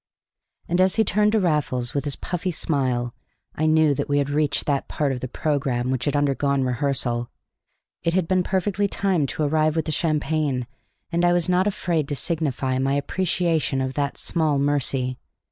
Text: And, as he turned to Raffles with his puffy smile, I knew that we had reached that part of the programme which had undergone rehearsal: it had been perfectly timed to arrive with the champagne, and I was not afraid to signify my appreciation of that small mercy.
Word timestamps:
And, 0.67 0.81
as 0.81 0.95
he 0.95 1.03
turned 1.03 1.33
to 1.33 1.39
Raffles 1.39 1.93
with 1.93 2.05
his 2.05 2.15
puffy 2.15 2.49
smile, 2.51 3.13
I 3.53 3.67
knew 3.67 3.93
that 3.93 4.09
we 4.09 4.17
had 4.17 4.31
reached 4.31 4.65
that 4.65 4.87
part 4.87 5.11
of 5.11 5.19
the 5.19 5.27
programme 5.27 5.91
which 5.91 6.05
had 6.05 6.15
undergone 6.15 6.63
rehearsal: 6.63 7.29
it 8.01 8.15
had 8.15 8.27
been 8.27 8.41
perfectly 8.41 8.87
timed 8.87 9.29
to 9.29 9.43
arrive 9.43 9.75
with 9.75 9.85
the 9.85 9.91
champagne, 9.91 10.65
and 11.11 11.23
I 11.23 11.33
was 11.33 11.47
not 11.47 11.67
afraid 11.67 12.07
to 12.07 12.15
signify 12.15 12.79
my 12.79 12.95
appreciation 12.95 13.79
of 13.79 13.93
that 13.93 14.17
small 14.17 14.57
mercy. 14.57 15.19